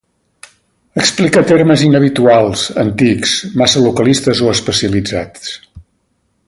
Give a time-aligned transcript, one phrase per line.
[1.01, 5.55] Explique termes inhabituals, antics, massa localistes o especialitzats.